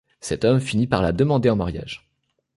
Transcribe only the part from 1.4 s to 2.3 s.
en mariage.